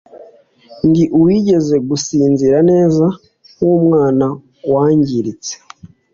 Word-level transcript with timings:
ninde 0.89 1.03
wigeze 1.23 1.75
gusinzira 1.87 2.57
neza 2.71 3.05
kwumwana 3.53 4.27
wangiritse 4.71 5.53